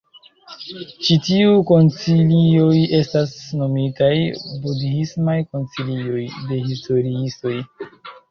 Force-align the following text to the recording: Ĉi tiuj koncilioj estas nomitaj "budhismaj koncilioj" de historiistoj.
Ĉi 1.07 1.15
tiuj 1.25 1.57
koncilioj 1.71 2.79
estas 2.99 3.35
nomitaj 3.61 4.09
"budhismaj 4.65 5.37
koncilioj" 5.53 6.25
de 6.53 6.59
historiistoj. 6.71 7.55